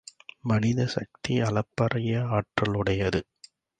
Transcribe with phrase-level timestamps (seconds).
[0.41, 3.21] மனித சக்தி அளப்பரிய ஆற்றல் உடையது.